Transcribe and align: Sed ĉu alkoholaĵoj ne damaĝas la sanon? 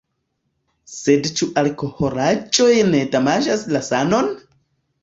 Sed 0.93 1.29
ĉu 1.41 1.49
alkoholaĵoj 1.63 2.73
ne 2.91 3.07
damaĝas 3.17 3.71
la 3.77 3.85
sanon? 3.93 4.35